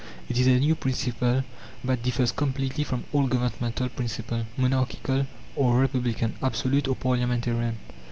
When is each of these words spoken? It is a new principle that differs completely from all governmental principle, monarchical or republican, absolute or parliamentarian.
It 0.29 0.39
is 0.39 0.47
a 0.47 0.57
new 0.59 0.73
principle 0.73 1.43
that 1.83 2.01
differs 2.01 2.31
completely 2.31 2.83
from 2.83 3.03
all 3.13 3.27
governmental 3.27 3.87
principle, 3.87 4.47
monarchical 4.57 5.27
or 5.55 5.77
republican, 5.77 6.33
absolute 6.41 6.87
or 6.87 6.95
parliamentarian. 6.95 7.77